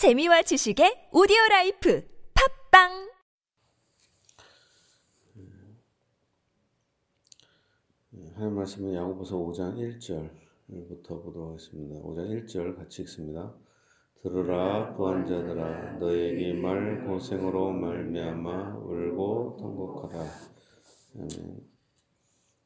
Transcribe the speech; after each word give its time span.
재미와 0.00 0.40
지식의 0.40 1.10
오디오 1.12 1.36
life 1.50 2.02
팟빵 2.32 3.12
하나님 8.32 8.56
말씀은 8.56 8.94
야고보서 8.94 9.36
5장 9.36 9.76
1절부터 9.76 11.22
보도록 11.22 11.50
하겠습니다. 11.50 12.00
5장 12.00 12.30
1절 12.30 12.78
같이 12.78 13.02
읽습니다. 13.02 13.54
들으라 14.22 14.96
부한자들아 14.96 15.98
너희에게 15.98 16.54
임할 16.54 17.04
고생으로 17.06 17.72
말미암아 17.72 18.78
울고 18.78 19.58
통곡하라. 19.60 20.24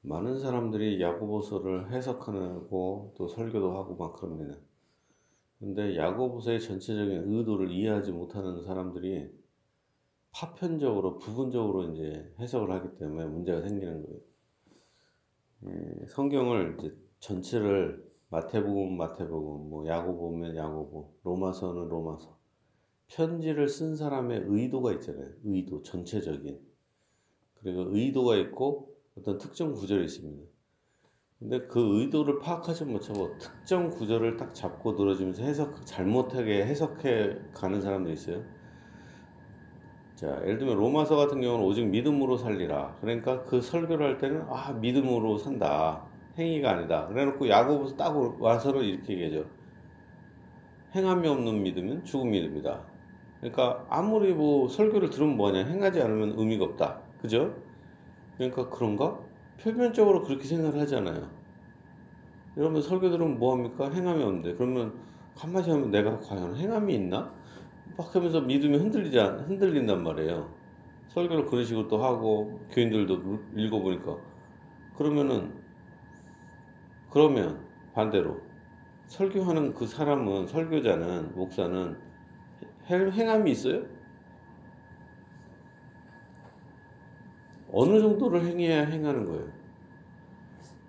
많은 0.03 0.39
사람들이 0.39 1.03
야고보서를 1.03 1.91
해석하고 1.91 3.14
또 3.16 3.27
설교도 3.27 3.77
하고 3.77 3.96
막 3.96 4.12
그럽니다. 4.12 4.57
근데 5.59 5.96
야고보서의 5.96 6.61
전체적인 6.61 7.32
의도를 7.32 7.71
이해하지 7.71 8.12
못하는 8.12 8.62
사람들이 8.62 9.31
파편적으로 10.32 11.18
부분적으로 11.18 11.93
이제 11.93 12.32
해석을 12.39 12.71
하기 12.72 12.99
때문에 12.99 13.26
문제가 13.26 13.61
생기는 13.62 14.03
거예요. 14.03 14.21
예, 15.67 16.07
성경을 16.09 16.76
이제 16.79 16.95
전체를 17.21 18.04
마태복음 18.29 18.96
마태복음 18.96 19.71
뭐 19.71 19.86
야고보면 19.86 20.57
야고보 20.57 21.14
로마서는 21.22 21.89
로마서 21.89 22.36
편지를 23.07 23.68
쓴 23.68 23.95
사람의 23.95 24.45
의도가 24.46 24.93
있잖아요. 24.95 25.31
의도 25.45 25.82
전체적인 25.82 26.61
그리고 27.61 27.96
의도가 27.96 28.36
있고 28.36 28.95
어떤 29.17 29.39
특정 29.39 29.73
구절이 29.73 30.04
있습니다. 30.04 30.54
근데 31.39 31.67
그 31.67 32.01
의도를 32.01 32.39
파악하지 32.39 32.84
못하고 32.84 33.37
특정 33.39 33.91
구절을 33.91 34.37
딱 34.37 34.55
잡고 34.55 34.93
늘어지면서 34.93 35.43
해석 35.43 35.84
잘못하게 35.84 36.65
해석해 36.65 37.37
가는 37.53 37.81
사람도 37.81 38.11
있어요. 38.11 38.43
자, 40.15 40.29
예를 40.43 40.59
들면 40.59 40.77
로마서 40.77 41.17
같은 41.17 41.41
경우는 41.41 41.65
오직 41.65 41.87
믿음으로 41.87 42.37
살리라. 42.37 42.97
그러니까 43.01 43.43
그 43.45 43.61
설교를 43.61 44.07
할 44.07 44.19
때는 44.19 44.47
아 44.49 44.73
믿음으로 44.73 45.39
산다. 45.39 46.07
행위가 46.39 46.71
아니다. 46.71 47.07
그래놓고 47.09 47.48
야고보서 47.48 47.97
딱 47.97 48.17
와서는 48.41 48.83
이렇게 48.83 49.15
얘기하죠. 49.15 49.48
행함이 50.95 51.27
없는 51.29 51.63
믿음은 51.63 52.05
죽은 52.05 52.31
믿음이다. 52.31 52.81
그러니까 53.41 53.85
아무리 53.91 54.33
뭐 54.33 54.69
설교를 54.69 55.11
들으면 55.11 55.37
뭐냐 55.37 55.65
행하지 55.65 56.01
않으면 56.01 56.39
의미가 56.39 56.65
없다. 56.65 57.03
그죠? 57.21 57.55
그러니까 58.37 58.71
그런가? 58.71 59.19
표면적으로 59.61 60.23
그렇게 60.23 60.45
생각을 60.45 60.81
하잖아요. 60.81 61.29
여러분 62.57 62.81
설교 62.83 63.11
들으면 63.11 63.39
뭐합니까? 63.39 63.91
행함이 63.91 64.23
없는데 64.23 64.55
그러면 64.55 64.95
한마디 65.37 65.71
하면 65.71 65.91
내가 65.91 66.19
과연 66.19 66.57
행함이 66.57 66.95
있나? 66.95 67.33
막 67.97 68.15
하면서 68.15 68.41
믿음이 68.41 68.77
흔들리지 68.77 69.19
흔들린단 69.19 70.03
말이에요. 70.03 70.49
설교를 71.09 71.47
그런 71.47 71.65
식으로 71.65 71.89
또 71.89 72.03
하고 72.03 72.61
교인들도 72.73 73.41
읽어보니까 73.57 74.17
그러면은 74.97 75.53
그러면 77.11 77.65
반대로 77.93 78.41
설교하는 79.07 79.75
그 79.75 79.87
사람은 79.87 80.47
설교자는 80.49 81.35
목사는 81.35 81.97
행함이 82.89 83.51
있어요? 83.53 83.85
어느 87.75 88.00
정도를 88.00 88.44
행해야 88.44 88.84
행하는 88.86 89.25
거예요. 89.27 89.48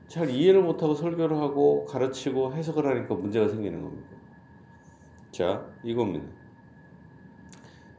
잘 0.08 0.30
이해를 0.30 0.62
못하고 0.62 0.94
설교를 0.94 1.36
하고 1.38 1.84
가르치고 1.86 2.54
해석을 2.54 2.86
하니까 2.86 3.16
문제가 3.16 3.48
생기는 3.48 3.82
겁니다. 3.82 4.08
자, 5.32 5.66
이겁니다. 5.84 6.26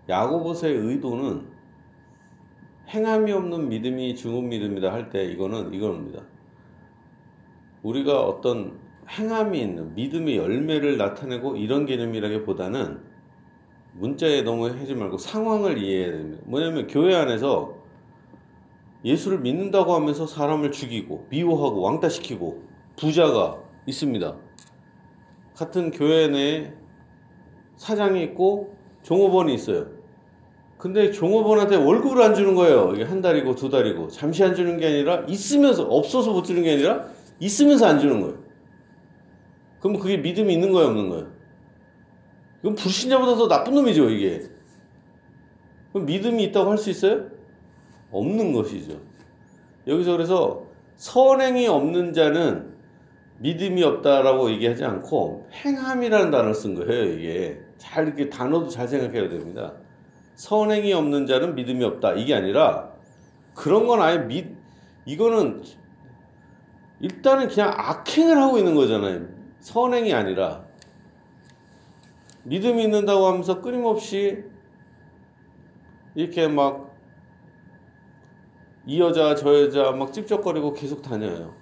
야고보서의 0.08 0.76
의도는 0.76 1.48
행함이 2.88 3.32
없는 3.32 3.68
믿음이 3.68 4.14
죽은 4.14 4.48
믿음이다 4.48 4.92
할 4.92 5.10
때 5.10 5.24
이거는 5.24 5.74
이겁니다. 5.74 6.22
우리가 7.82 8.24
어떤 8.24 8.78
행함이 9.08 9.60
있는 9.60 9.94
믿음의 9.96 10.36
열매를 10.36 10.96
나타내고 10.96 11.56
이런 11.56 11.86
개념이라기보다는 11.86 13.00
문자에 13.94 14.42
너무 14.42 14.68
하지 14.68 14.94
말고 14.94 15.18
상황을 15.18 15.78
이해해야 15.78 16.12
됩니다. 16.12 16.42
뭐냐면 16.46 16.86
교회 16.86 17.16
안에서 17.16 17.74
예수를 19.06 19.38
믿는다고 19.38 19.94
하면서 19.94 20.26
사람을 20.26 20.72
죽이고 20.72 21.28
미워하고 21.30 21.80
왕따시키고 21.80 22.62
부자가 22.96 23.62
있습니다. 23.86 24.36
같은 25.54 25.92
교회 25.92 26.26
내에 26.26 26.72
사장이 27.76 28.22
있고 28.24 28.76
종업원이 29.04 29.54
있어요. 29.54 29.86
근데 30.76 31.12
종업원한테 31.12 31.76
월급을 31.76 32.20
안 32.20 32.34
주는 32.34 32.56
거예요. 32.56 32.92
이게 32.94 33.04
한 33.04 33.22
달이고 33.22 33.54
두 33.54 33.70
달이고 33.70 34.08
잠시 34.08 34.42
안 34.42 34.56
주는 34.56 34.76
게 34.78 34.86
아니라 34.86 35.24
있으면서 35.28 35.84
없어서 35.84 36.32
못 36.32 36.42
주는 36.42 36.62
게 36.64 36.72
아니라 36.72 37.06
있으면서 37.38 37.86
안 37.86 38.00
주는 38.00 38.20
거예요. 38.20 38.42
그럼 39.80 39.98
그게 39.98 40.16
믿음이 40.16 40.52
있는 40.52 40.72
거예요, 40.72 40.88
없는 40.88 41.08
거예요? 41.10 41.30
이건 42.62 42.74
불신자보다 42.74 43.36
더 43.36 43.46
나쁜 43.46 43.74
놈이죠, 43.74 44.10
이게. 44.10 44.42
그럼 45.92 46.06
믿음이 46.06 46.42
있다고 46.44 46.70
할 46.70 46.78
수 46.78 46.90
있어요? 46.90 47.35
없는 48.18 48.52
것이죠. 48.52 49.00
여기서 49.86 50.12
그래서 50.12 50.66
선행이 50.96 51.66
없는 51.68 52.12
자는 52.12 52.74
믿음이 53.38 53.82
없다라고 53.82 54.50
얘기하지 54.52 54.84
않고 54.84 55.48
행함이라는 55.52 56.30
단어를 56.30 56.54
쓴 56.54 56.74
거예요, 56.74 57.12
이게. 57.12 57.60
잘 57.76 58.06
이렇게 58.06 58.30
단어도 58.30 58.68
잘 58.68 58.88
생각해야 58.88 59.28
됩니다. 59.28 59.74
선행이 60.36 60.92
없는 60.92 61.26
자는 61.26 61.54
믿음이 61.54 61.84
없다. 61.84 62.14
이게 62.14 62.34
아니라 62.34 62.90
그런 63.54 63.86
건 63.86 64.00
아예 64.00 64.18
믿 64.18 64.54
이거는 65.04 65.62
일단은 67.00 67.48
그냥 67.48 67.72
악행을 67.76 68.36
하고 68.38 68.58
있는 68.58 68.74
거잖아요. 68.74 69.26
선행이 69.60 70.12
아니라 70.12 70.64
믿음이 72.44 72.84
있는다고 72.84 73.26
하면서 73.26 73.60
끊임없이 73.60 74.44
이렇게 76.14 76.48
막 76.48 76.95
이 78.86 79.00
여자 79.00 79.34
저 79.34 79.60
여자 79.62 79.92
막 79.92 80.12
찝쩍거리고 80.12 80.72
계속 80.74 81.02
다녀요. 81.02 81.54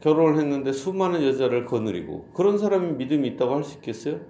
결혼을 0.00 0.38
했는데 0.38 0.72
수많은 0.72 1.22
여자를 1.22 1.66
거느리고 1.66 2.30
그런 2.32 2.56
사람이 2.58 2.92
믿음이 2.94 3.28
있다고 3.30 3.54
할 3.56 3.64
수 3.64 3.76
있겠어요? 3.76 4.20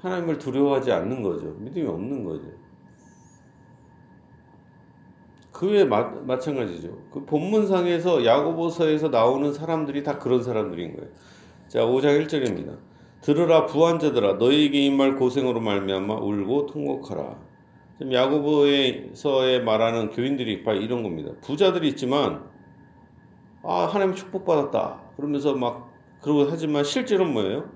하나님을 0.00 0.38
두려워하지 0.38 0.90
않는 0.92 1.22
거죠. 1.22 1.54
믿음이 1.58 1.86
없는 1.86 2.24
거죠. 2.24 2.48
그 5.52 5.70
외에 5.70 5.84
마, 5.84 6.02
마찬가지죠. 6.02 6.98
그 7.10 7.24
본문상에서 7.24 8.24
야고보서에서 8.24 9.08
나오는 9.08 9.52
사람들이 9.54 10.02
다 10.02 10.18
그런 10.18 10.42
사람들인 10.42 10.96
거예요. 10.96 11.10
자, 11.68 11.80
5장 11.80 12.22
1절입니다. 12.26 12.76
들으라 13.22 13.66
부한자들아 13.66 14.34
너희에게 14.34 14.84
이 14.86 14.90
말 14.90 15.16
고생으로 15.16 15.60
말미암아 15.60 16.14
울고 16.14 16.66
통곡하라. 16.66 17.45
지금 17.98 18.12
야고보에서의 18.12 19.64
말하는 19.64 20.10
교인들이 20.10 20.62
바로 20.62 20.78
이런 20.78 21.02
겁니다. 21.02 21.32
부자들이 21.40 21.88
있지만 21.88 22.44
아 23.62 23.86
하나님 23.86 24.14
축복받았다 24.14 25.00
그러면서 25.16 25.54
막 25.54 25.92
그러고 26.20 26.46
하지만 26.50 26.84
실제로는 26.84 27.32
뭐예요? 27.32 27.70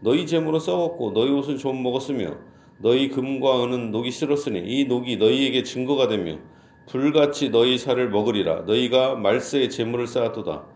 너희 0.00 0.26
재물은 0.26 0.60
썩었고 0.60 1.12
너희 1.12 1.30
옷은 1.32 1.58
좀 1.58 1.82
먹었으며 1.82 2.36
너희 2.78 3.08
금과 3.08 3.64
은은 3.64 3.90
녹이 3.90 4.10
싫었으니 4.10 4.60
이 4.60 4.84
녹이 4.84 5.16
너희에게 5.16 5.64
증거가 5.64 6.06
되며 6.06 6.38
불같이 6.86 7.50
너희 7.50 7.78
살을 7.78 8.10
먹으리라 8.10 8.62
너희가 8.62 9.16
말세에 9.16 9.68
재물을 9.68 10.06
쌓았도다 10.06 10.66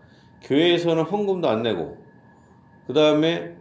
교회에서는 0.43 1.03
헌금도 1.03 1.47
안 1.47 1.61
내고 1.61 1.97
그 2.87 2.93
다음에 2.93 3.55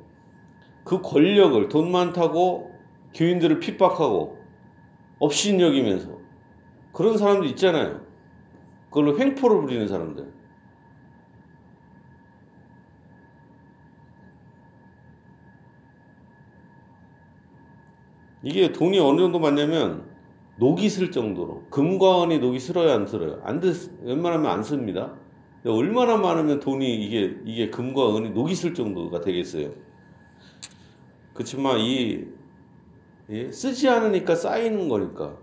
그 0.84 1.00
권력을 1.02 1.68
돈 1.68 1.92
많다고 1.92 2.72
교인들을 3.14 3.60
핍박하고 3.60 4.37
업신 5.18 5.60
여기면서 5.60 6.18
그런 6.92 7.18
사람도 7.18 7.44
있잖아요. 7.46 8.00
그걸로 8.86 9.18
횡포를 9.18 9.60
부리는 9.60 9.86
사람들. 9.86 10.38
이게 18.42 18.72
돈이 18.72 18.98
어느 19.00 19.20
정도 19.20 19.38
많냐면 19.38 20.08
녹이 20.58 20.88
슬 20.88 21.10
정도로 21.10 21.66
금과 21.70 22.24
은이 22.24 22.38
녹이 22.38 22.58
슬어요 22.58 22.92
안 22.92 23.06
슬어요? 23.06 23.40
안 23.44 23.60
드, 23.60 23.72
웬만하면 24.02 24.50
안 24.50 24.62
씁니다. 24.62 25.14
얼마나 25.66 26.16
많으면 26.16 26.60
돈이 26.60 27.04
이게 27.04 27.36
이게 27.44 27.68
금과 27.68 28.16
은이 28.16 28.30
녹이 28.30 28.54
슬 28.54 28.74
정도가 28.74 29.20
되겠어요. 29.20 29.72
그렇지만 31.34 31.78
이 31.78 32.26
예? 33.30 33.52
쓰지 33.52 33.88
않으니까 33.88 34.34
쌓이는 34.34 34.88
거니까 34.88 35.36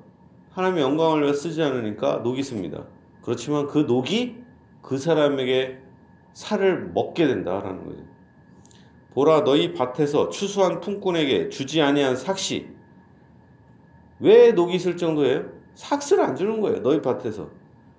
하나님의 0.51 0.83
영광을 0.83 1.23
위해 1.23 1.33
쓰지 1.33 1.61
않으니까 1.61 2.17
녹이 2.23 2.41
씁니다. 2.41 2.85
그렇지만 3.21 3.67
그 3.67 3.79
녹이 3.79 4.37
그 4.81 4.97
사람에게 4.97 5.79
살을 6.33 6.91
먹게 6.93 7.27
된다라는 7.27 7.85
거죠. 7.85 8.03
보라 9.13 9.43
너희 9.43 9.73
밭에서 9.73 10.29
추수한 10.29 10.79
품꾼에게 10.79 11.49
주지 11.49 11.81
아니한 11.81 12.15
삭시 12.15 12.67
왜 14.19 14.51
녹이 14.51 14.79
슬 14.79 14.97
정도예요? 14.97 15.45
삭스를 15.75 16.23
안 16.23 16.35
주는 16.35 16.61
거예요. 16.61 16.81
너희 16.81 17.01
밭에서 17.01 17.49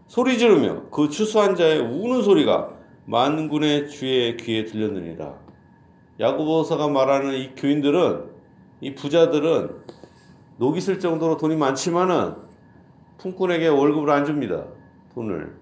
소리 0.07 0.39
지르며 0.39 0.89
그 0.91 1.09
추수한 1.09 1.55
자의 1.57 1.81
우는 1.81 2.23
소리가 2.23 2.75
만군의 3.07 3.89
주의 3.89 4.37
귀에 4.37 4.65
들렸느니라. 4.65 5.39
야고보서가 6.19 6.89
말하는 6.89 7.35
이 7.35 7.55
교인들은 7.55 8.36
이 8.81 8.95
부자들은 8.95 9.71
녹이 10.59 10.81
슬 10.81 11.01
정도로 11.01 11.37
돈이 11.37 11.57
많지만은 11.57 12.35
품꾼에게 13.19 13.69
월급을 13.69 14.11
안 14.11 14.25
줍니다. 14.25 14.65
돈을. 15.15 15.57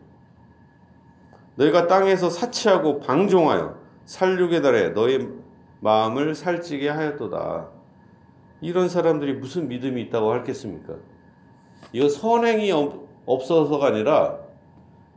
너희가 1.56 1.86
땅에서 1.86 2.30
사치하고 2.30 3.00
방종하여 3.00 3.76
살육에 4.04 4.60
달해 4.60 4.88
너희 4.90 5.28
마음을 5.80 6.34
살찌게 6.34 6.88
하였도다. 6.88 7.68
이런 8.60 8.88
사람들이 8.88 9.34
무슨 9.34 9.68
믿음이 9.68 10.00
있다고 10.02 10.32
할겠습니까? 10.32 10.94
이거 11.92 12.08
선행이 12.08 12.72
없어서가 13.26 13.86
아니라 13.86 14.38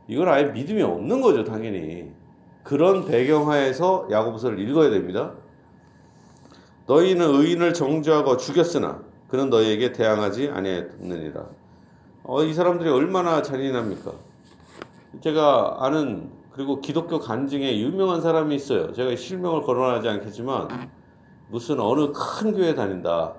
이건 0.06 0.28
아예 0.28 0.44
믿음이 0.44 0.82
없는 0.82 1.20
거죠, 1.20 1.44
당연히. 1.44 2.12
그런 2.62 3.06
배경하에서 3.06 4.08
야고보서를 4.10 4.58
읽어야 4.60 4.90
됩니다. 4.90 5.34
너희는 6.88 7.34
의인을 7.34 7.74
정죄하고 7.74 8.38
죽였으나 8.38 9.02
그는 9.28 9.50
너희에게 9.50 9.92
대항하지 9.92 10.48
아니하였느니라. 10.48 11.46
어, 12.24 12.42
이 12.42 12.54
사람들이 12.54 12.88
얼마나 12.88 13.42
잔인합니까? 13.42 14.12
제가 15.20 15.76
아는 15.80 16.30
그리고 16.50 16.80
기독교 16.80 17.18
간증에 17.18 17.78
유명한 17.78 18.22
사람이 18.22 18.54
있어요. 18.54 18.92
제가 18.92 19.14
실명을 19.16 19.62
거론하지 19.62 20.08
않겠지만 20.08 20.90
무슨 21.50 21.78
어느 21.78 22.10
큰 22.12 22.52
교회 22.54 22.74
다닌다. 22.74 23.34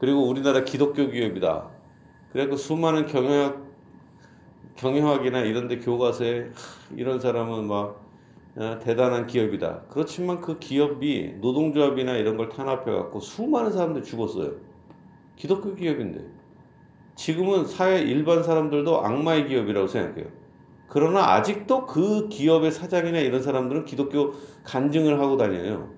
그리고 0.00 0.26
우리나라 0.28 0.64
기독교 0.64 1.08
기업이다. 1.08 1.68
그래서 2.32 2.56
수많은 2.56 3.06
경영학 3.06 3.70
경영학이나 4.76 5.40
이런 5.40 5.68
데 5.68 5.78
교과서에 5.78 6.50
이런 6.96 7.20
사람은 7.20 7.66
막 7.68 7.76
어, 7.76 8.09
대단한 8.78 9.26
기업이다. 9.26 9.84
그렇지만 9.88 10.40
그 10.40 10.58
기업이 10.58 11.36
노동조합이나 11.40 12.16
이런 12.16 12.36
걸 12.36 12.50
탄압해 12.50 12.90
갖고 12.92 13.20
수많은 13.20 13.72
사람들이 13.72 14.04
죽었어요. 14.04 14.52
기독교 15.36 15.74
기업인데. 15.74 16.26
지금은 17.14 17.64
사회 17.64 18.00
일반 18.00 18.42
사람들도 18.42 19.04
악마의 19.04 19.48
기업이라고 19.48 19.86
생각해요. 19.86 20.26
그러나 20.88 21.32
아직도 21.32 21.86
그 21.86 22.28
기업의 22.28 22.72
사장이나 22.72 23.20
이런 23.20 23.42
사람들은 23.42 23.84
기독교 23.86 24.34
간증을 24.64 25.20
하고 25.20 25.36
다녀요. 25.36 25.94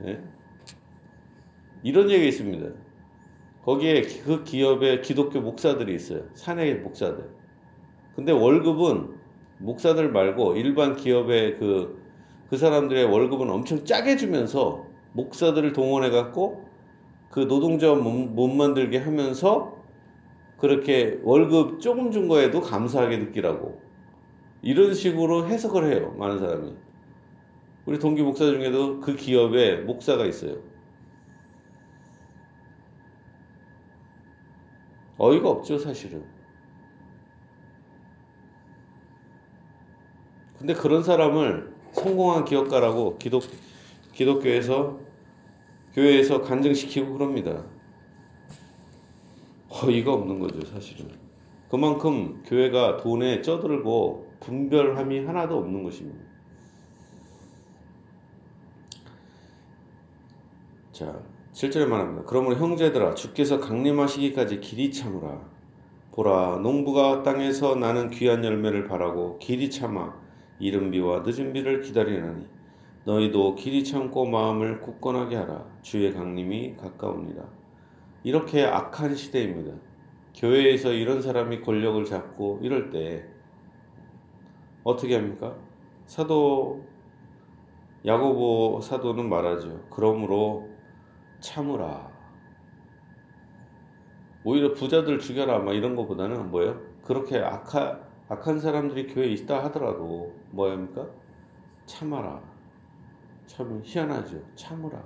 네? 0.00 0.20
이런 1.82 2.10
얘기가 2.10 2.28
있습니다. 2.28 2.70
거기에 3.62 4.02
그 4.24 4.42
기업에 4.42 5.00
기독교 5.02 5.40
목사들이 5.40 5.94
있어요. 5.94 6.22
사내 6.34 6.74
목사들. 6.74 7.30
근데 8.16 8.32
월급은 8.32 9.13
목사들 9.58 10.10
말고 10.10 10.56
일반 10.56 10.96
기업의 10.96 11.58
그, 11.58 12.02
그 12.50 12.56
사람들의 12.56 13.04
월급은 13.04 13.50
엄청 13.50 13.84
짜게 13.84 14.16
주면서 14.16 14.86
목사들을 15.12 15.72
동원해 15.72 16.10
갖고 16.10 16.64
그 17.30 17.40
못, 17.40 18.10
못 18.10 18.48
만들게 18.48 18.98
하면서 18.98 19.76
그렇게 20.58 21.18
월급 21.22 21.80
조금 21.80 22.10
준 22.10 22.28
거에도 22.28 22.60
감사하게 22.60 23.18
느끼라고. 23.18 23.82
이런 24.62 24.94
식으로 24.94 25.46
해석을 25.46 25.92
해요 25.92 26.14
많은 26.18 26.38
사람이. 26.38 26.74
우리 27.86 27.98
동기 27.98 28.22
목사 28.22 28.46
중에도 28.46 29.00
그 29.00 29.14
기업에 29.14 29.76
목사가 29.78 30.24
있어요. 30.24 30.56
어이가 35.18 35.48
없죠 35.48 35.78
사실은 35.78 36.24
근데 40.64 40.72
그런 40.72 41.02
사람을 41.02 41.74
성공한 41.92 42.46
기업가라고 42.46 43.18
기독, 43.18 43.42
기독교에서, 44.14 44.98
교회에서 45.92 46.40
간증시키고 46.40 47.12
그럽니다. 47.12 47.66
어이가 49.68 50.14
없는 50.14 50.38
거죠, 50.38 50.64
사실은. 50.64 51.10
그만큼 51.68 52.42
교회가 52.46 52.96
돈에 52.96 53.42
쩌들고 53.42 54.36
분별함이 54.40 55.26
하나도 55.26 55.58
없는 55.58 55.82
것입니다. 55.82 56.24
자, 60.92 61.20
7절에 61.52 61.84
말합니다. 61.84 62.22
그러므로 62.24 62.56
형제들아, 62.56 63.12
주께서 63.12 63.60
강림하시기까지 63.60 64.60
길이 64.60 64.90
참으라. 64.90 65.42
보라, 66.12 66.60
농부가 66.62 67.22
땅에서 67.22 67.74
나는 67.74 68.08
귀한 68.08 68.42
열매를 68.42 68.88
바라고 68.88 69.38
길이 69.40 69.70
참아 69.70 70.23
이른 70.58 70.90
비와 70.90 71.22
늦은 71.26 71.52
비를 71.52 71.80
기다리나니 71.80 72.46
너희도 73.04 73.54
길이 73.54 73.84
참고 73.84 74.24
마음을 74.24 74.80
굳건하게 74.80 75.36
하라. 75.36 75.66
주의 75.82 76.12
강림이 76.12 76.76
가까웁니다. 76.76 77.44
이렇게 78.22 78.64
악한 78.64 79.14
시대입니다. 79.14 79.76
교회에서 80.34 80.92
이런 80.92 81.20
사람이 81.20 81.60
권력을 81.60 82.02
잡고 82.04 82.60
이럴 82.62 82.90
때 82.90 83.26
어떻게 84.82 85.16
합니까? 85.16 85.54
사도 86.06 86.84
야고보 88.06 88.80
사도는 88.80 89.28
말하죠. 89.28 89.86
그러므로 89.90 90.68
참으라. 91.40 92.12
오히려 94.44 94.72
부자들 94.72 95.18
죽여라 95.18 95.60
막 95.60 95.72
이런 95.74 95.96
것보다는 95.96 96.50
뭐예요? 96.50 96.80
그렇게 97.02 97.38
악하, 97.38 97.98
악한 98.28 98.58
사람들이 98.58 99.08
교회에 99.08 99.28
있다 99.32 99.64
하더라도 99.64 100.34
뭐합니까? 100.50 101.06
참아라. 101.86 102.42
참 103.46 103.82
희한하죠. 103.84 104.40
참으라. 104.54 105.02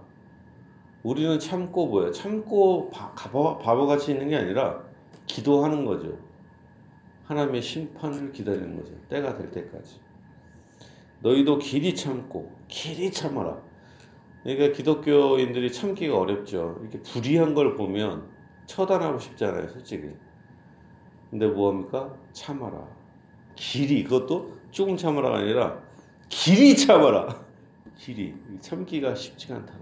우리는 1.02 1.38
참고 1.38 1.86
뭐예요? 1.86 2.12
참고 2.12 2.90
바보, 2.90 3.58
바보같이 3.58 4.12
있는 4.12 4.28
게 4.28 4.36
아니라 4.36 4.82
기도하는 5.26 5.84
거죠. 5.84 6.16
하나님의 7.24 7.60
심판을 7.60 8.32
기다리는 8.32 8.76
거죠. 8.76 8.94
때가 9.08 9.36
될 9.36 9.50
때까지. 9.50 10.00
너희도 11.20 11.58
길이 11.58 11.94
참고 11.94 12.52
길이 12.68 13.10
참아라. 13.10 13.60
그러니까 14.44 14.76
기독교인들이 14.76 15.72
참기가 15.72 16.18
어렵죠. 16.18 16.78
이렇게 16.80 17.02
불의한 17.02 17.54
걸 17.54 17.74
보면 17.74 18.28
처단하고 18.66 19.18
싶잖아요, 19.18 19.68
솔직히. 19.68 20.10
근데 21.30 21.46
뭐합니까? 21.48 22.14
참아라. 22.32 22.97
길이 23.58 24.04
그것도 24.04 24.56
조금 24.70 24.96
참으라가 24.96 25.38
아니라 25.38 25.78
길이 26.28 26.76
참아라. 26.76 27.44
길이 27.96 28.34
참기가 28.60 29.14
쉽지가 29.14 29.56
않다는. 29.56 29.80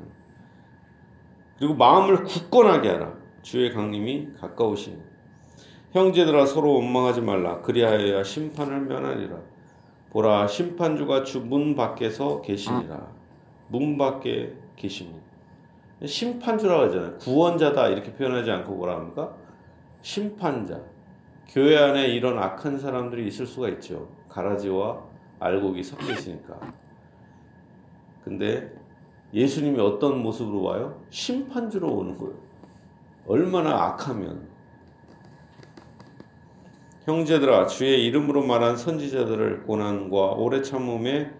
그리고 1.58 1.74
마음을 1.74 2.24
굳건하게 2.24 2.88
하라. 2.88 3.12
주의 3.42 3.72
강림이 3.72 4.32
가까우시니. 4.40 4.96
형제들아 5.92 6.46
서로 6.46 6.74
원망하지 6.74 7.20
말라. 7.20 7.60
그리하여야 7.60 8.22
심판을 8.22 8.80
면하리라. 8.82 9.36
보라 10.10 10.46
심판주가 10.46 11.24
주 11.24 11.40
문 11.40 11.74
밖에서 11.76 12.40
계시니라. 12.40 13.08
문 13.68 13.98
밖에 13.98 14.54
계십니다. 14.76 15.20
심판주라고 16.04 16.84
하잖아요. 16.84 17.18
구원자다 17.18 17.88
이렇게 17.88 18.12
표현하지 18.14 18.50
않고 18.50 18.74
뭐라 18.74 18.96
합니까? 18.96 19.34
심판자. 20.02 20.80
교회 21.48 21.78
안에 21.78 22.08
이런 22.08 22.38
악한 22.38 22.78
사람들이 22.78 23.26
있을 23.26 23.46
수가 23.46 23.68
있죠. 23.70 24.08
가라지와 24.28 25.02
알곡이 25.38 25.82
섞여 25.82 26.12
있으니까. 26.12 26.58
근데 28.24 28.72
예수님이 29.32 29.80
어떤 29.80 30.22
모습으로 30.22 30.62
와요? 30.62 31.02
심판주로 31.10 31.92
오는 31.92 32.18
거예요. 32.18 32.34
얼마나 33.26 33.84
악하면. 33.84 34.48
형제들아, 37.04 37.66
주의 37.66 38.04
이름으로 38.06 38.44
말한 38.44 38.76
선지자들을 38.76 39.62
고난과 39.62 40.32
오래 40.32 40.60
참음의 40.62 41.30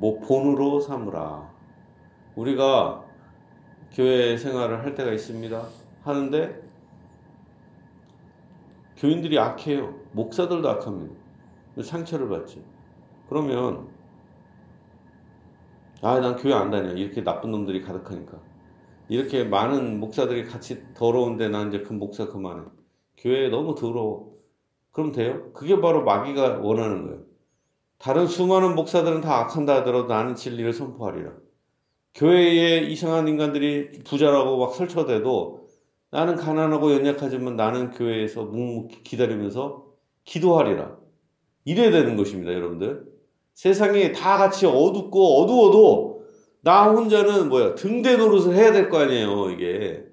본으로 0.00 0.80
삼으라. 0.80 1.50
우리가 2.36 3.04
교회 3.92 4.36
생활을 4.36 4.82
할 4.82 4.94
때가 4.94 5.12
있습니다. 5.12 5.62
하는데 6.02 6.69
교인들이 9.00 9.38
악해요. 9.38 9.94
목사들도 10.12 10.68
악합니다. 10.68 11.14
상처를 11.82 12.28
받지. 12.28 12.62
그러면 13.28 13.88
아, 16.02 16.20
난 16.20 16.36
교회 16.36 16.52
안 16.52 16.70
다녀. 16.70 16.92
이렇게 16.92 17.24
나쁜 17.24 17.50
놈들이 17.50 17.80
가득하니까. 17.82 18.38
이렇게 19.08 19.44
많은 19.44 20.00
목사들이 20.00 20.44
같이 20.44 20.82
더러운데 20.94 21.48
난 21.48 21.68
이제 21.68 21.80
그 21.80 21.94
목사 21.94 22.26
그만해. 22.26 22.64
교회에 23.16 23.48
너무 23.48 23.74
더러워. 23.74 24.34
그럼 24.92 25.12
돼요? 25.12 25.50
그게 25.52 25.80
바로 25.80 26.04
마귀가 26.04 26.58
원하는 26.58 27.06
거예요. 27.06 27.22
다른 27.98 28.26
수많은 28.26 28.74
목사들은 28.74 29.22
다 29.22 29.40
악한다 29.40 29.76
하더라도 29.76 30.08
나는 30.08 30.34
진리를 30.34 30.72
선포하리라. 30.72 31.32
교회에 32.14 32.80
이상한 32.80 33.28
인간들이 33.28 33.92
부자라고 34.04 34.58
막 34.58 34.74
설쳐대도 34.74 35.69
나는 36.10 36.36
가난하고 36.36 36.92
연약하지만 36.92 37.56
나는 37.56 37.90
교회에서 37.90 38.44
묵묵히 38.44 39.02
기다리면서 39.04 39.86
기도하리라. 40.24 40.96
이래야 41.64 41.90
되는 41.90 42.16
것입니다, 42.16 42.52
여러분들. 42.52 43.04
세상이 43.54 44.12
다 44.12 44.36
같이 44.38 44.66
어둡고 44.66 45.42
어두워도 45.42 46.24
나 46.62 46.90
혼자는 46.90 47.48
뭐야 47.48 47.74
등대 47.74 48.16
노릇을 48.16 48.54
해야 48.54 48.72
될 48.72 48.90
거 48.90 48.98
아니에요, 48.98 49.50
이게. 49.50 50.04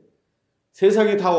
세상이 0.71 1.17
다 1.17 1.31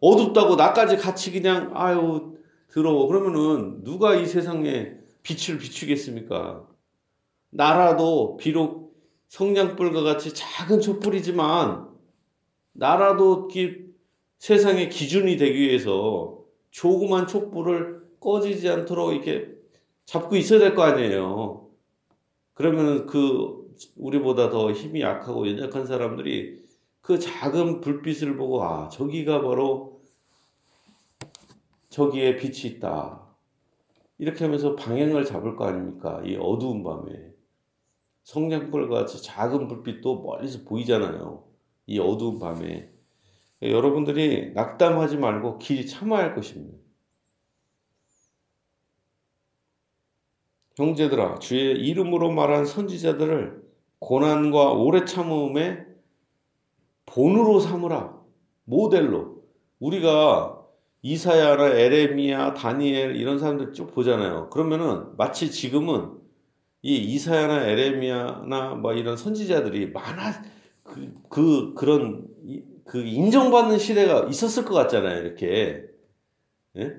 어둡다고 0.00 0.56
나까지 0.56 0.96
같이 0.96 1.32
그냥 1.32 1.70
아유 1.74 2.36
더러워. 2.72 3.06
그러면은 3.06 3.82
누가 3.84 4.14
이 4.14 4.26
세상에 4.26 4.92
빛을 5.22 5.58
비추겠습니까? 5.58 6.66
나라도 7.50 8.36
비록 8.36 8.94
성냥불과 9.28 10.02
같이 10.02 10.34
작은 10.34 10.80
촛불이지만 10.80 11.88
나라도 12.72 13.48
세상의 14.42 14.88
기준이 14.88 15.36
되기 15.36 15.60
위해서 15.60 16.42
조그만 16.72 17.28
촛불을 17.28 18.02
꺼지지 18.18 18.68
않도록 18.68 19.12
이렇게 19.12 19.46
잡고 20.04 20.34
있어야 20.34 20.58
될 20.58 20.74
거 20.74 20.82
아니에요. 20.82 21.68
그러면 22.52 23.06
그 23.06 23.72
우리보다 23.96 24.50
더 24.50 24.72
힘이 24.72 25.00
약하고 25.02 25.48
연약한 25.48 25.86
사람들이 25.86 26.60
그 27.02 27.20
작은 27.20 27.82
불빛을 27.82 28.36
보고 28.36 28.64
아 28.64 28.88
저기가 28.88 29.42
바로 29.42 30.00
저기에 31.90 32.34
빛이 32.36 32.74
있다. 32.74 33.22
이렇게 34.18 34.44
하면서 34.44 34.74
방향을 34.74 35.24
잡을 35.24 35.54
거 35.54 35.66
아닙니까? 35.66 36.20
이 36.24 36.34
어두운 36.34 36.82
밤에. 36.82 37.30
성냥불 38.24 38.88
같이 38.88 39.22
작은 39.22 39.68
불빛도 39.68 40.22
멀리서 40.22 40.64
보이잖아요. 40.64 41.44
이 41.86 42.00
어두운 42.00 42.40
밤에. 42.40 42.90
여러분들이 43.70 44.52
낙담하지 44.54 45.18
말고 45.18 45.58
길이 45.58 45.86
참아야 45.86 46.24
할 46.24 46.34
것입니다. 46.34 46.76
형제들아, 50.76 51.38
주의 51.38 51.78
이름으로 51.78 52.32
말한 52.32 52.64
선지자들을 52.64 53.62
고난과 53.98 54.72
오래 54.72 55.04
참음의 55.04 55.86
본으로 57.06 57.60
삼으라. 57.60 58.20
모델로. 58.64 59.42
우리가 59.78 60.58
이사야나 61.02 61.68
에레미야, 61.68 62.54
다니엘 62.54 63.16
이런 63.16 63.38
사람들 63.38 63.72
쭉 63.72 63.92
보잖아요. 63.92 64.48
그러면은 64.50 65.16
마치 65.16 65.50
지금은 65.50 66.12
이 66.80 66.96
이사야나 66.96 67.66
에레미야나 67.66 68.76
뭐 68.76 68.92
이런 68.92 69.16
선지자들이 69.16 69.90
많아 69.90 70.42
그, 70.82 71.14
그 71.28 71.74
그런 71.74 72.26
그 72.84 73.00
인정받는 73.00 73.78
시대가 73.78 74.26
있었을 74.28 74.64
것 74.64 74.74
같잖아요. 74.74 75.24
이렇게 75.24 75.84
예? 76.76 76.96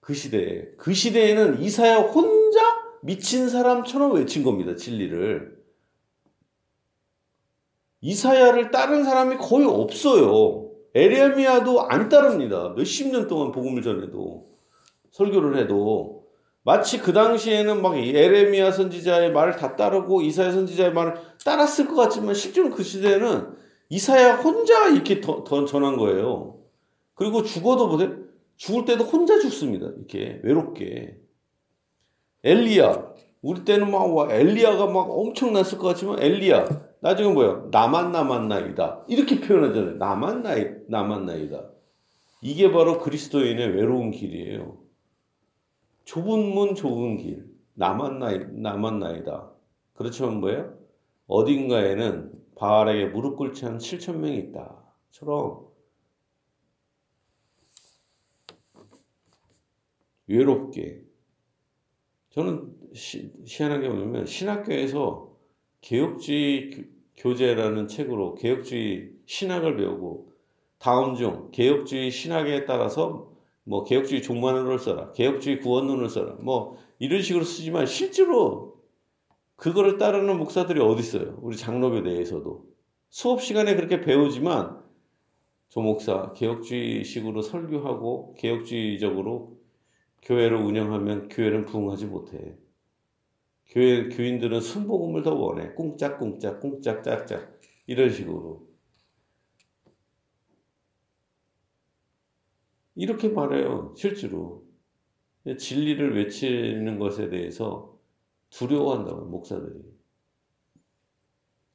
그 0.00 0.14
시대에 0.14 0.68
그 0.76 0.92
시대에는 0.92 1.62
이사야 1.62 1.96
혼자 1.98 2.60
미친 3.02 3.48
사람처럼 3.48 4.12
외친 4.12 4.42
겁니다. 4.42 4.76
진리를 4.76 5.58
이사야를 8.02 8.70
따른 8.70 9.04
사람이 9.04 9.36
거의 9.36 9.66
없어요. 9.66 10.70
에레미야도 10.94 11.82
안 11.82 12.08
따릅니다. 12.08 12.72
몇십 12.76 13.12
년 13.12 13.28
동안 13.28 13.52
복음을 13.52 13.82
전해도 13.82 14.48
설교를 15.10 15.58
해도 15.58 16.26
마치 16.62 16.98
그 16.98 17.12
당시에는 17.12 17.80
막 17.80 17.96
에레미야 17.96 18.72
선지자의 18.72 19.32
말을 19.32 19.56
다 19.56 19.76
따르고 19.76 20.22
이사야 20.22 20.52
선지자의 20.52 20.92
말을 20.92 21.14
따랐을 21.44 21.86
것 21.88 21.94
같지만 21.94 22.34
실제로 22.34 22.70
그 22.70 22.82
시대에는 22.82 23.60
이사야 23.90 24.36
혼자 24.36 24.88
이렇게 24.88 25.20
더, 25.20 25.44
더 25.44 25.64
전한 25.64 25.96
거예요. 25.96 26.58
그리고 27.14 27.42
죽어도 27.42 27.88
보세요. 27.88 28.16
죽을 28.56 28.84
때도 28.84 29.04
혼자 29.04 29.38
죽습니다. 29.38 29.86
이렇게 29.86 30.40
외롭게. 30.42 31.18
엘리야. 32.44 33.10
우리 33.42 33.64
때는 33.64 33.90
막 33.90 34.14
와, 34.14 34.32
엘리야가 34.32 34.86
막 34.86 35.10
엄청났을 35.10 35.78
것 35.78 35.88
같지만 35.88 36.22
엘리야 36.22 36.90
나중에 37.00 37.32
뭐야? 37.32 37.68
나만 37.70 38.12
남았나이다. 38.12 39.06
이렇게 39.08 39.40
표현하잖아요. 39.40 39.96
나만 39.96 40.42
나이, 40.42 40.66
나만 40.88 41.26
나이다. 41.26 41.70
이게 42.42 42.70
바로 42.70 42.98
그리스도인의 42.98 43.74
외로운 43.74 44.10
길이에요. 44.10 44.78
좁은 46.04 46.54
문, 46.54 46.74
좁은 46.74 47.16
길. 47.16 47.46
나만 47.74 48.18
나이, 48.18 48.38
나만 48.50 48.98
나이다. 48.98 49.50
그렇지만 49.94 50.40
뭐예요? 50.40 50.74
어딘가에는 51.26 52.39
바알에게 52.60 53.06
무릎 53.06 53.36
꿇지 53.36 53.64
않은 53.64 53.78
7천 53.78 54.16
명이 54.16 54.36
있다. 54.36 54.84
처럼 55.08 55.66
외롭게. 60.26 61.02
저는 62.28 62.76
시, 62.92 63.32
희한한 63.46 63.80
게 63.80 63.88
뭐냐면 63.88 64.26
신학교에서 64.26 65.34
개혁주의 65.80 66.84
교재라는 67.16 67.88
책으로 67.88 68.34
개혁주의 68.34 69.14
신학을 69.24 69.76
배우고 69.76 70.34
다음 70.78 71.14
중 71.14 71.50
개혁주의 71.52 72.10
신학에 72.10 72.66
따라서 72.66 73.32
뭐 73.64 73.84
개혁주의 73.84 74.22
종만론을 74.22 74.78
써라, 74.78 75.12
개혁주의 75.12 75.60
구원론을 75.60 76.10
써라, 76.10 76.34
뭐 76.40 76.76
이런 76.98 77.22
식으로 77.22 77.42
쓰지만 77.42 77.86
실제로 77.86 78.79
그거를 79.60 79.98
따르는 79.98 80.38
목사들이 80.38 80.80
어디 80.80 81.00
있어요? 81.00 81.38
우리 81.42 81.54
장로교 81.54 82.00
내에서도 82.00 82.64
수업 83.10 83.42
시간에 83.42 83.74
그렇게 83.76 84.00
배우지만 84.00 84.82
조 85.68 85.82
목사 85.82 86.32
개혁주의식으로 86.32 87.42
설교하고 87.42 88.36
개혁주의적으로 88.38 89.60
교회를 90.22 90.56
운영하면 90.56 91.28
교회는 91.28 91.66
부흥하지 91.66 92.06
못해. 92.06 92.56
교회 93.66 94.08
교인들은 94.08 94.62
순복음을 94.62 95.22
더 95.22 95.34
원해. 95.34 95.74
꿍짝꿍짝 95.74 96.60
꿍짝짝짝 96.60 97.60
이런 97.86 98.08
식으로 98.08 98.66
이렇게 102.94 103.28
말해요. 103.28 103.92
실제로 103.94 104.64
진리를 105.58 106.16
외치는 106.16 106.98
것에 106.98 107.28
대해서 107.28 107.99
두려워한다고 108.50 109.26
목사들이 109.26 109.80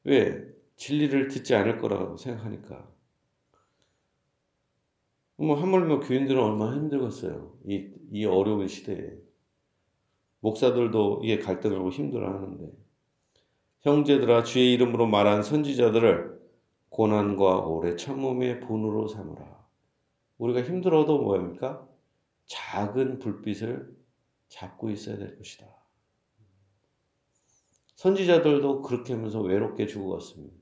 왜 0.04 0.56
진리를 0.76 1.30
듣지 1.30 1.56
않을 1.56 1.80
거라고 1.80 2.18
생각하니까. 2.18 2.88
뭐 5.38 5.56
하물며 5.56 6.00
교인들은 6.02 6.42
얼마나 6.42 6.76
힘들겠어요. 6.76 7.58
이, 7.66 7.90
이 8.12 8.26
어려운 8.26 8.68
시대에. 8.68 9.18
목사들도 10.40 11.22
이게 11.24 11.40
갈등하고 11.40 11.90
힘들어하는데 11.90 12.72
형제들아 13.82 14.44
주의 14.44 14.74
이름으로 14.74 15.08
말한 15.08 15.44
선지자들을 15.44 16.40
고난과 16.90 17.66
오래 17.66 17.96
참음의 17.96 18.62
본으로 18.62 19.08
삼으라. 19.08 19.66
우리가 20.38 20.62
힘들어도 20.64 21.22
뭐입니까? 21.22 21.88
작은 22.46 23.20
불빛을 23.20 23.96
잡고 24.48 24.90
있어야 24.92 25.18
될 25.18 25.38
것이다. 25.38 25.66
선지자들도 27.96 28.82
그렇게 28.82 29.14
하면서 29.14 29.42
외롭게 29.42 29.88
죽어갔습니다. 29.88 30.56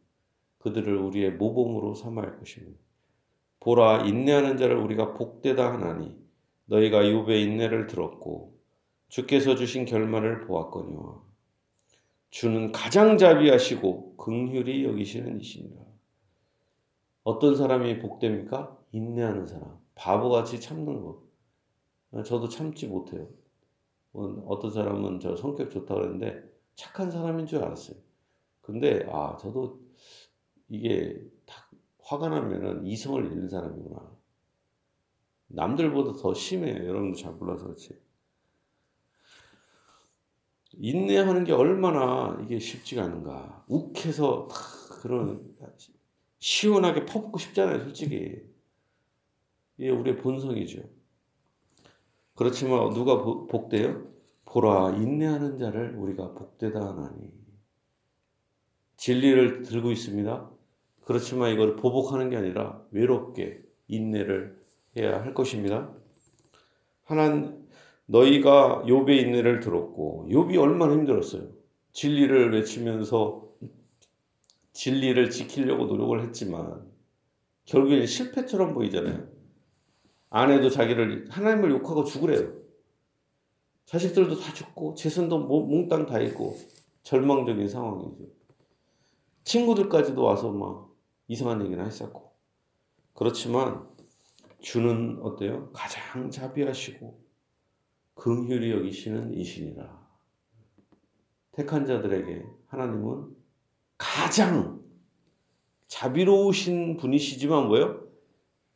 그들을 0.60 0.96
우리의 0.98 1.34
모범으로 1.34 1.94
삼아야 1.96 2.28
할 2.28 2.40
것입니다. 2.40 2.80
보라 3.60 4.06
인내하는 4.06 4.58
자를 4.58 4.78
우리가 4.78 5.14
복되다 5.14 5.74
하나니 5.74 6.18
너희가 6.66 7.02
욥의 7.02 7.44
인내를 7.44 7.88
들었고 7.88 8.58
주께서 9.10 9.56
주신 9.56 9.86
결말을 9.86 10.42
보았거니와 10.42 11.22
주는 12.30 12.72
가장 12.72 13.18
자비하시고 13.18 14.18
긍휼히 14.18 14.86
여기시는 14.86 15.40
이시니라. 15.40 15.82
어떤 17.24 17.56
사람이 17.56 18.00
복됩니까? 18.00 18.78
인내하는 18.92 19.46
사람. 19.46 19.78
바보같이 19.96 20.60
참는 20.60 21.02
거. 21.04 21.24
저도 22.24 22.50
참지 22.50 22.88
못해요. 22.88 23.28
어떤 24.14 24.72
사람은 24.72 25.20
저 25.20 25.36
성격 25.36 25.70
좋다 25.70 25.94
그랬는데 25.94 26.53
착한 26.76 27.12
사람인 27.12 27.46
줄 27.46 27.64
알았어요. 27.64 27.98
근데 28.62 29.06
아 29.12 29.38
저도 29.38 29.80
이게 30.70 31.22
화가 32.00 32.30
나면은 32.30 32.86
이성을 32.86 33.24
잃는 33.26 33.50
사람이구나. 33.50 34.12
남들보다 35.48 36.20
더 36.22 36.34
심해요. 36.34 36.88
여러분도 36.88 37.18
잘 37.18 37.34
몰라서 37.34 37.66
그렇지. 37.66 38.02
인내하는 40.74 41.44
게 41.44 41.54
얼마나 41.54 42.40
이게 42.44 42.60
쉽지가 42.60 43.04
않은가. 43.04 43.66
욱해서 43.68 44.48
그런 45.02 45.56
시원하게 46.40 47.06
퍼붓고 47.06 47.38
싶잖아요, 47.38 47.84
솔직히. 47.84 48.42
이게 49.78 49.90
우리의 49.90 50.18
본성이죠. 50.18 50.82
그렇지만 52.36 52.94
누가 52.94 53.22
복돼요? 53.22 54.13
보라 54.54 54.98
인내하는 54.98 55.58
자를 55.58 55.96
우리가 55.96 56.34
복되다 56.36 56.80
하나니. 56.80 57.32
진리를 58.98 59.64
들고 59.64 59.92
있습니다. 59.92 60.50
그렇지만 61.06 61.52
이걸 61.52 61.76
보복하는 61.76 62.30
게 62.30 62.38
아니라 62.38 62.80
외롭게 62.92 63.64
인내를 63.88 64.62
해야 64.96 65.24
할 65.24 65.34
것입니다. 65.34 65.92
하나 67.04 67.52
너희가 68.06 68.84
욥의 68.86 69.24
인내를 69.24 69.60
들었고 69.60 70.28
욥이 70.30 70.62
얼마나 70.62 70.94
힘들었어요. 70.94 71.50
진리를 71.92 72.54
외치면서 72.54 73.50
진리를 74.72 75.32
지키려고 75.32 75.86
노력을 75.86 76.22
했지만 76.22 76.86
결국엔 77.66 78.06
실패처럼 78.06 78.76
보이잖아요. 78.76 79.28
아내도 80.30 80.70
자기를 80.70 81.26
하나님을 81.32 81.72
욕하고 81.72 82.04
죽으래요. 82.04 82.63
자식들도 83.86 84.40
다 84.40 84.54
죽고 84.54 84.96
재산도 84.96 85.40
몽땅 85.40 86.06
다 86.06 86.20
있고 86.20 86.58
절망적인 87.04 87.68
상황이죠. 87.68 88.26
친구들까지도 89.44 90.24
와서 90.24 90.52
막 90.52 90.96
이상한 91.28 91.64
얘기나 91.66 91.84
했었고 91.84 92.34
그렇지만 93.14 93.88
주는 94.62 95.20
어때요? 95.22 95.70
가장 95.74 96.32
자비하시고 96.32 97.22
긍휼히 98.16 98.72
여기시는 98.72 99.34
이신이라. 99.34 100.04
택한 101.52 101.86
자들에게 101.86 102.46
하나님은 102.68 103.36
가장 103.98 104.82
자비로우신 105.88 106.98
분이시지만 106.98 107.68
뭐예요? 107.68 108.04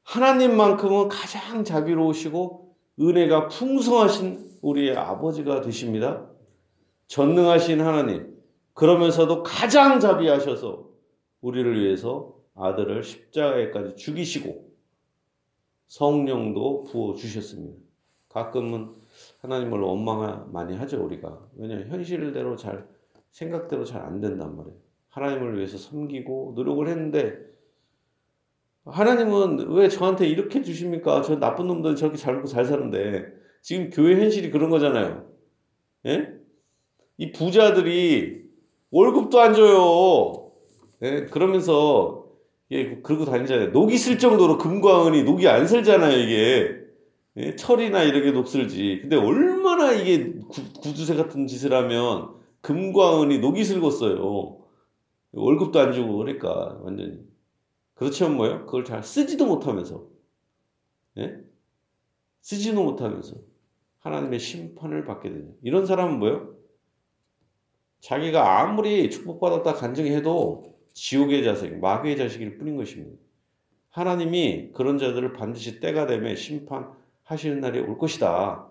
하나님만큼은 0.04 1.08
가장 1.08 1.64
자비로우시고 1.64 2.76
은혜가 3.00 3.48
풍성하신 3.48 4.57
우리의 4.68 4.98
아버지가 4.98 5.62
되십니다. 5.62 6.30
전능하신 7.08 7.80
하나님. 7.82 8.36
그러면서도 8.74 9.44
가장 9.44 10.00
자비하셔서 10.00 10.90
우리를 11.42 11.80
위해서 11.82 12.36
아들을 12.56 13.04
십자가에까지 13.04 13.96
죽이시고 13.96 14.68
성령도 15.88 16.84
부어 16.84 17.16
주셨습니다. 17.16 17.78
가끔은 18.30 18.94
하나님을 19.42 19.80
원망 19.80 20.52
많이 20.52 20.76
하죠 20.76 21.04
우리가 21.04 21.48
왜냐하면 21.56 21.90
현실대로 21.90 22.56
잘 22.56 22.88
생각대로 23.32 23.86
잘 23.86 24.02
안 24.02 24.20
된단 24.20 24.56
말이에요. 24.56 24.78
하나님을 25.10 25.58
위해서 25.58 25.78
섬기고 25.78 26.54
노력을 26.56 26.88
했는데 26.88 27.40
하나님은 28.86 29.70
왜 29.72 29.90
저한테 29.90 30.28
이렇게 30.28 30.62
주십니까? 30.62 31.22
저 31.22 31.40
나쁜 31.40 31.68
놈들 31.68 31.96
저렇게 31.96 32.18
잘 32.18 32.36
먹고 32.36 32.48
잘 32.48 32.66
사는데 32.66 33.38
지금 33.62 33.90
교회 33.90 34.16
현실이 34.16 34.52
그런 34.52 34.70
거잖아요. 34.70 35.28
예? 36.06 36.30
이 37.18 37.32
부자들이 37.32 38.44
월급도 38.92 39.40
안 39.40 39.54
줘요. 39.54 40.52
예? 41.02 41.26
그러면서 41.26 42.28
예, 42.72 42.98
그러고 43.02 43.26
다니잖아요. 43.26 43.70
녹이 43.70 43.98
쓸 43.98 44.20
정도로 44.20 44.58
금과 44.58 45.08
은이 45.08 45.24
녹이 45.24 45.48
안 45.48 45.68
쓸잖아요, 45.68 46.18
이게. 46.18 46.78
예? 47.38 47.56
철이나 47.56 48.04
이렇게 48.04 48.32
녹슬지. 48.32 49.00
근데 49.02 49.16
얼마나 49.16 49.94
이게 49.94 50.34
구, 50.50 50.64
두쇠 50.82 51.16
같은 51.16 51.48
짓을 51.48 51.74
하면 51.74 52.30
금과 52.62 53.22
은이 53.22 53.40
녹이 53.40 53.64
슬었어요. 53.64 54.58
월급도 55.32 55.80
안 55.80 55.94
주고 55.94 56.18
그러니까 56.18 56.80
완전히. 56.82 57.20
그렇지만 57.94 58.36
뭐예요? 58.36 58.66
그걸 58.66 58.84
잘 58.84 59.04
쓰지도 59.04 59.46
못하면서. 59.46 60.06
예? 61.20 61.38
쓰지도 62.42 62.84
못하면서 62.84 63.36
하나님의 64.00 64.40
심판을 64.40 65.06
받게 65.06 65.30
되죠. 65.30 65.48
이런 65.62 65.86
사람은 65.86 66.20
뭐예요? 66.20 66.56
자기가 68.00 68.62
아무리 68.62 69.10
축복받았다 69.10 69.74
간증해도 69.74 70.78
지옥의 70.94 71.44
자식, 71.44 71.78
마귀의 71.80 72.18
자식일 72.18 72.58
뿐인 72.58 72.78
것입니다. 72.78 73.18
하나님이 73.90 74.72
그런 74.74 74.98
자들을 74.98 75.34
반드시 75.34 75.80
때가 75.80 76.06
되면 76.06 76.36
심판하시는 76.36 77.60
날이 77.60 77.80
올 77.80 77.98
것이다. 77.98 78.68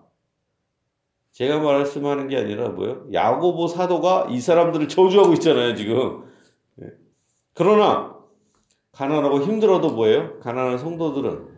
제가 1.31 1.59
말씀하는 1.59 2.29
게 2.29 2.37
아니라 2.37 2.69
뭐요? 2.69 3.07
야고보 3.13 3.67
사도가 3.67 4.27
이 4.31 4.39
사람들을 4.39 4.87
저주하고 4.87 5.33
있잖아요, 5.33 5.75
지금. 5.75 6.23
예. 6.81 6.87
그러나 7.53 8.17
가난하고 8.91 9.41
힘들어도 9.41 9.91
뭐예요? 9.91 10.39
가난한 10.39 10.79
성도들은 10.79 11.56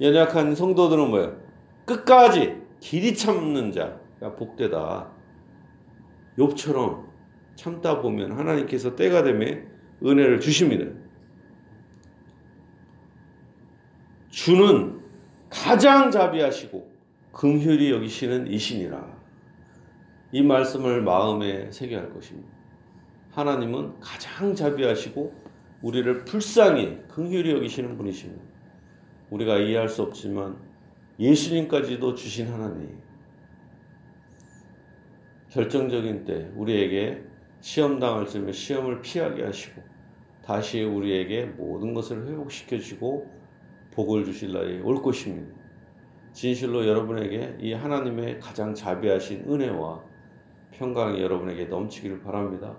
연약한 0.00 0.54
성도들은 0.54 1.10
뭐예요? 1.10 1.40
끝까지 1.84 2.56
길이 2.80 3.16
참는 3.16 3.72
자가 3.72 4.34
복되다. 4.36 5.10
욥처럼 6.38 7.06
참다 7.56 8.00
보면 8.00 8.32
하나님께서 8.32 8.94
때가 8.94 9.24
되면 9.24 9.66
은혜를 10.04 10.40
주십니다. 10.40 10.86
주는 14.30 15.00
가장 15.50 16.10
자비하시고 16.10 16.88
긍휼히 17.32 17.90
여기시는 17.90 18.46
이신이라. 18.46 19.18
이 20.30 20.42
말씀을 20.42 21.02
마음에 21.02 21.70
새겨야 21.72 22.02
할 22.02 22.12
것입니다. 22.12 22.48
하나님은 23.32 23.98
가장 24.00 24.54
자비하시고 24.54 25.32
우리를 25.82 26.24
불쌍히 26.24 26.98
긍휼히 27.08 27.50
여기시는 27.52 27.96
분이십니다. 27.96 28.47
우리가 29.30 29.58
이해할 29.58 29.88
수 29.88 30.02
없지만 30.02 30.56
예수님까지도 31.18 32.14
주신 32.14 32.48
하나님. 32.48 32.98
결정적인 35.50 36.24
때 36.24 36.50
우리에게 36.54 37.22
시험 37.60 37.98
당할 37.98 38.26
즈음에 38.26 38.52
시험을 38.52 39.00
피하게 39.02 39.44
하시고 39.44 39.82
다시 40.44 40.82
우리에게 40.82 41.46
모든 41.46 41.94
것을 41.94 42.26
회복시켜 42.26 42.76
주시고 42.76 43.28
복을 43.92 44.24
주실 44.24 44.52
날이 44.52 44.80
올 44.80 45.02
것입니다. 45.02 45.54
진실로 46.32 46.86
여러분에게 46.86 47.56
이 47.58 47.72
하나님의 47.72 48.38
가장 48.38 48.74
자비하신 48.74 49.44
은혜와 49.48 50.04
평강이 50.72 51.20
여러분에게 51.20 51.64
넘치기를 51.64 52.20
바랍니다. 52.20 52.76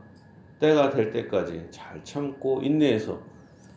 때가 0.59 0.91
될 0.91 1.11
때까지 1.11 1.67
잘 1.71 2.03
참고 2.03 2.61
인내해서 2.61 3.21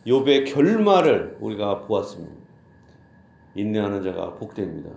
욥의 0.05 0.53
결말을 0.53 1.37
우리가 1.39 1.81
보았습니다. 1.81 2.42
인내하는 3.55 4.01
자가 4.01 4.35
복됩니다. 4.35 4.89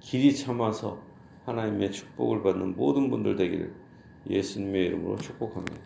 길이 0.00 0.34
참아서 0.34 1.00
하나님의 1.44 1.90
축복을 1.90 2.42
받는 2.42 2.76
모든 2.76 3.10
분들 3.10 3.36
되기를 3.36 3.72
예수님의 4.28 4.86
이름으로 4.86 5.16
축복합니다. 5.16 5.80